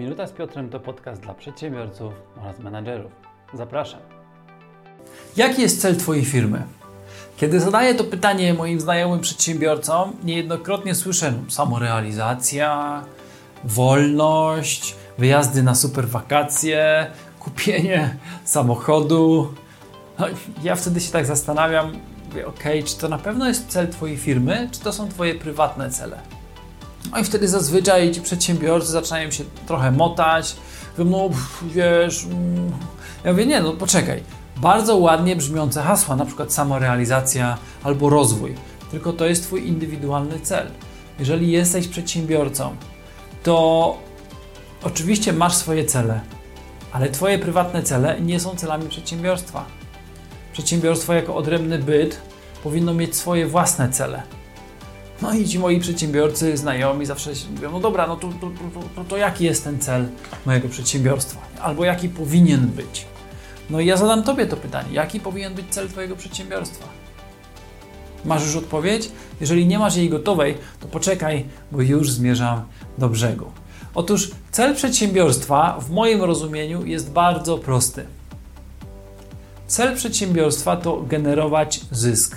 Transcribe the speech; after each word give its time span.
Minuta 0.00 0.26
z 0.26 0.32
Piotrem 0.32 0.70
to 0.70 0.80
podcast 0.80 1.22
dla 1.22 1.34
przedsiębiorców 1.34 2.12
oraz 2.42 2.58
menadżerów. 2.58 3.12
Zapraszam. 3.54 4.00
Jaki 5.36 5.62
jest 5.62 5.80
cel 5.80 5.96
Twojej 5.96 6.24
firmy? 6.24 6.62
Kiedy 7.36 7.60
zadaję 7.60 7.94
to 7.94 8.04
pytanie 8.04 8.54
moim 8.54 8.80
znajomym 8.80 9.20
przedsiębiorcom, 9.20 10.12
niejednokrotnie 10.24 10.94
słyszę 10.94 11.32
samorealizacja, 11.48 13.02
wolność, 13.64 14.96
wyjazdy 15.18 15.62
na 15.62 15.74
super 15.74 16.08
wakacje, 16.08 17.06
kupienie 17.40 18.16
samochodu. 18.44 19.54
No, 20.18 20.26
ja 20.62 20.76
wtedy 20.76 21.00
się 21.00 21.12
tak 21.12 21.26
zastanawiam, 21.26 21.92
ok, 22.46 22.64
czy 22.84 22.98
to 22.98 23.08
na 23.08 23.18
pewno 23.18 23.48
jest 23.48 23.68
cel 23.68 23.88
Twojej 23.88 24.16
firmy, 24.16 24.68
czy 24.72 24.80
to 24.80 24.92
są 24.92 25.08
Twoje 25.08 25.34
prywatne 25.34 25.90
cele? 25.90 26.39
No 27.12 27.18
i 27.18 27.24
wtedy 27.24 27.48
zazwyczaj 27.48 28.12
ci 28.12 28.20
przedsiębiorcy 28.20 28.90
zaczynają 28.90 29.30
się 29.30 29.44
trochę 29.66 29.90
motać, 29.90 30.56
mówią, 30.98 31.10
no 31.10 31.30
wiesz, 31.62 32.24
mm. 32.24 32.72
ja 33.24 33.32
mówię, 33.32 33.46
nie, 33.46 33.60
no 33.60 33.72
poczekaj, 33.72 34.22
bardzo 34.56 34.96
ładnie 34.96 35.36
brzmiące 35.36 35.82
hasła, 35.82 36.16
na 36.16 36.24
przykład 36.24 36.52
samorealizacja 36.52 37.58
albo 37.82 38.10
rozwój, 38.10 38.54
tylko 38.90 39.12
to 39.12 39.26
jest 39.26 39.42
Twój 39.42 39.68
indywidualny 39.68 40.40
cel. 40.40 40.70
Jeżeli 41.18 41.50
jesteś 41.50 41.88
przedsiębiorcą, 41.88 42.76
to 43.42 43.96
oczywiście 44.82 45.32
masz 45.32 45.54
swoje 45.54 45.84
cele, 45.84 46.20
ale 46.92 47.08
Twoje 47.08 47.38
prywatne 47.38 47.82
cele 47.82 48.20
nie 48.20 48.40
są 48.40 48.56
celami 48.56 48.88
przedsiębiorstwa. 48.88 49.64
Przedsiębiorstwo 50.52 51.12
jako 51.12 51.36
odrębny 51.36 51.78
byt 51.78 52.20
powinno 52.62 52.94
mieć 52.94 53.16
swoje 53.16 53.46
własne 53.46 53.88
cele. 53.88 54.22
No 55.22 55.34
i 55.34 55.48
ci 55.48 55.58
moi 55.58 55.80
przedsiębiorcy, 55.80 56.56
znajomi 56.56 57.06
zawsze 57.06 57.30
mówią, 57.54 57.70
no 57.72 57.80
dobra, 57.80 58.06
no 58.06 58.16
to, 58.16 58.28
to, 58.40 58.50
to, 58.96 59.04
to, 59.04 59.16
jaki 59.16 59.44
jest 59.44 59.64
ten 59.64 59.78
cel 59.78 60.08
mojego 60.46 60.68
przedsiębiorstwa? 60.68 61.40
Albo 61.62 61.84
jaki 61.84 62.08
powinien 62.08 62.66
być? 62.66 63.06
No 63.70 63.80
i 63.80 63.86
ja 63.86 63.96
zadam 63.96 64.22
Tobie 64.22 64.46
to 64.46 64.56
pytanie, 64.56 64.88
jaki 64.92 65.20
powinien 65.20 65.54
być 65.54 65.66
cel 65.70 65.88
Twojego 65.88 66.16
przedsiębiorstwa? 66.16 66.86
Masz 68.24 68.46
już 68.46 68.56
odpowiedź? 68.56 69.08
Jeżeli 69.40 69.66
nie 69.66 69.78
masz 69.78 69.96
jej 69.96 70.10
gotowej, 70.10 70.58
to 70.80 70.88
poczekaj, 70.88 71.44
bo 71.72 71.82
już 71.82 72.10
zmierzam 72.10 72.62
do 72.98 73.08
brzegu. 73.08 73.46
Otóż 73.94 74.30
cel 74.50 74.74
przedsiębiorstwa 74.74 75.78
w 75.80 75.90
moim 75.90 76.22
rozumieniu 76.22 76.86
jest 76.86 77.10
bardzo 77.10 77.58
prosty. 77.58 78.06
Cel 79.66 79.96
przedsiębiorstwa 79.96 80.76
to 80.76 81.02
generować 81.08 81.80
zysk. 81.90 82.36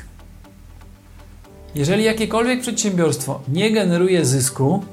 Jeżeli 1.76 2.04
jakiekolwiek 2.04 2.62
przedsiębiorstwo 2.62 3.42
nie 3.48 3.72
generuje 3.72 4.26
zysku, 4.26 4.84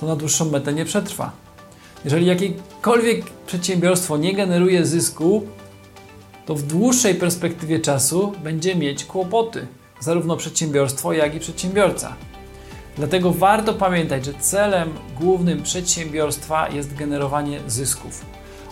to 0.00 0.06
na 0.06 0.16
dłuższą 0.16 0.50
metę 0.50 0.72
nie 0.72 0.84
przetrwa. 0.84 1.32
Jeżeli 2.04 2.26
jakiekolwiek 2.26 3.24
przedsiębiorstwo 3.46 4.16
nie 4.16 4.34
generuje 4.34 4.86
zysku, 4.86 5.46
to 6.46 6.54
w 6.54 6.62
dłuższej 6.62 7.14
perspektywie 7.14 7.78
czasu 7.78 8.32
będzie 8.44 8.74
mieć 8.74 9.04
kłopoty, 9.04 9.66
zarówno 10.00 10.36
przedsiębiorstwo, 10.36 11.12
jak 11.12 11.34
i 11.34 11.40
przedsiębiorca. 11.40 12.14
Dlatego 12.96 13.32
warto 13.32 13.74
pamiętać, 13.74 14.24
że 14.24 14.34
celem 14.34 14.94
głównym 15.20 15.62
przedsiębiorstwa 15.62 16.68
jest 16.68 16.94
generowanie 16.94 17.60
zysków. 17.66 18.24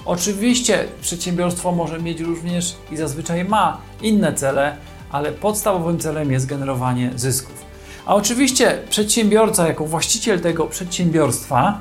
Oczywiście 0.05 0.85
przedsiębiorstwo 1.01 1.73
może 1.73 1.99
mieć 1.99 2.21
również 2.21 2.77
i 2.93 2.97
zazwyczaj 2.97 3.45
ma 3.45 3.81
inne 4.03 4.33
cele, 4.33 4.77
ale 5.11 5.33
podstawowym 5.33 5.99
celem 5.99 6.33
jest 6.33 6.47
generowanie 6.47 7.11
zysków. 7.17 7.65
A 8.07 8.15
oczywiście 8.15 8.79
przedsiębiorca, 8.91 9.69
jako 9.69 9.85
właściciel 9.87 10.41
tego 10.41 10.67
przedsiębiorstwa, 10.67 11.81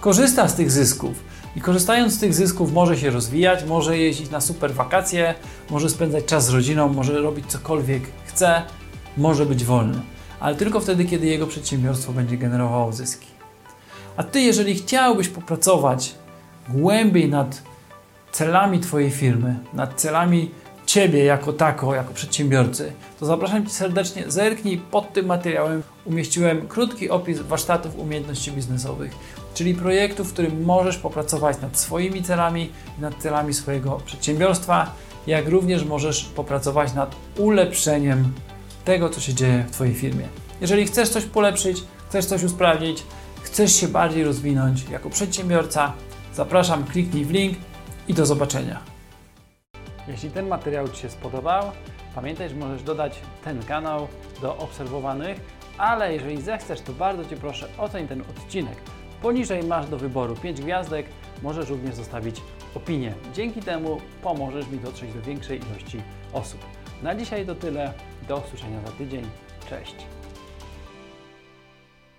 korzysta 0.00 0.48
z 0.48 0.54
tych 0.54 0.70
zysków. 0.70 1.32
I 1.56 1.60
korzystając 1.60 2.12
z 2.12 2.18
tych 2.18 2.34
zysków 2.34 2.72
może 2.72 2.98
się 2.98 3.10
rozwijać, 3.10 3.64
może 3.64 3.98
jeździć 3.98 4.30
na 4.30 4.40
super 4.40 4.74
wakacje, 4.74 5.34
może 5.70 5.90
spędzać 5.90 6.24
czas 6.24 6.46
z 6.46 6.48
rodziną, 6.48 6.88
może 6.88 7.18
robić 7.18 7.46
cokolwiek 7.46 8.02
chce, 8.24 8.62
może 9.16 9.46
być 9.46 9.64
wolny. 9.64 10.00
Ale 10.40 10.54
tylko 10.54 10.80
wtedy, 10.80 11.04
kiedy 11.04 11.26
jego 11.26 11.46
przedsiębiorstwo 11.46 12.12
będzie 12.12 12.36
generowało 12.36 12.92
zyski. 12.92 13.26
A 14.16 14.22
ty, 14.22 14.40
jeżeli 14.40 14.74
chciałbyś 14.74 15.28
popracować 15.28 16.14
głębiej 16.68 17.28
nad 17.28 17.62
celami 18.32 18.80
Twojej 18.80 19.10
firmy, 19.10 19.56
nad 19.72 20.00
celami 20.00 20.50
Ciebie 20.92 21.24
jako 21.24 21.52
tako, 21.52 21.94
jako 21.94 22.14
przedsiębiorcy, 22.14 22.92
to 23.20 23.26
zapraszam 23.26 23.66
Cię 23.66 23.72
serdecznie, 23.72 24.24
zerknij 24.28 24.78
pod 24.78 25.12
tym 25.12 25.26
materiałem. 25.26 25.82
Umieściłem 26.04 26.68
krótki 26.68 27.10
opis 27.10 27.40
warsztatów 27.40 27.98
umiejętności 27.98 28.52
biznesowych, 28.52 29.14
czyli 29.54 29.74
projektu, 29.74 30.24
w 30.24 30.32
którym 30.32 30.64
możesz 30.64 30.98
popracować 30.98 31.60
nad 31.60 31.78
swoimi 31.78 32.22
celami, 32.22 32.70
nad 32.98 33.14
celami 33.14 33.54
swojego 33.54 34.00
przedsiębiorstwa, 34.06 34.94
jak 35.26 35.48
również 35.48 35.84
możesz 35.84 36.24
popracować 36.24 36.94
nad 36.94 37.16
ulepszeniem 37.38 38.32
tego, 38.84 39.10
co 39.10 39.20
się 39.20 39.34
dzieje 39.34 39.64
w 39.68 39.70
Twojej 39.70 39.94
firmie. 39.94 40.28
Jeżeli 40.60 40.86
chcesz 40.86 41.08
coś 41.08 41.24
polepszyć, 41.24 41.84
chcesz 42.08 42.24
coś 42.24 42.42
usprawnić, 42.42 43.02
chcesz 43.42 43.76
się 43.76 43.88
bardziej 43.88 44.24
rozwinąć 44.24 44.84
jako 44.90 45.10
przedsiębiorca, 45.10 45.92
zapraszam, 46.34 46.84
kliknij 46.84 47.24
w 47.24 47.30
link 47.30 47.58
i 48.08 48.14
do 48.14 48.26
zobaczenia. 48.26 48.91
Jeśli 50.08 50.30
ten 50.30 50.48
materiał 50.48 50.88
Ci 50.88 51.00
się 51.02 51.10
spodobał, 51.10 51.72
pamiętaj, 52.14 52.48
że 52.48 52.54
możesz 52.54 52.82
dodać 52.82 53.20
ten 53.44 53.62
kanał 53.62 54.08
do 54.40 54.56
obserwowanych, 54.56 55.40
ale 55.78 56.14
jeżeli 56.14 56.42
zechcesz, 56.42 56.80
to 56.80 56.92
bardzo 56.92 57.24
Cię 57.24 57.36
proszę 57.36 57.68
oceń 57.78 58.08
ten 58.08 58.20
odcinek. 58.20 58.76
Poniżej 59.22 59.62
masz 59.62 59.88
do 59.88 59.96
wyboru 59.96 60.36
5 60.36 60.60
gwiazdek, 60.60 61.06
możesz 61.42 61.68
również 61.68 61.94
zostawić 61.94 62.40
opinię. 62.74 63.14
Dzięki 63.34 63.60
temu 63.60 64.00
pomożesz 64.22 64.68
mi 64.68 64.78
dotrzeć 64.78 65.12
do 65.12 65.22
większej 65.22 65.60
ilości 65.60 66.02
osób. 66.32 66.60
Na 67.02 67.14
dzisiaj 67.14 67.46
to 67.46 67.54
tyle. 67.54 67.92
Do 68.28 68.36
usłyszenia 68.36 68.80
za 68.86 68.92
tydzień. 68.92 69.24
Cześć. 69.70 69.94